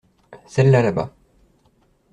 [0.47, 1.13] Celle-là là-bas.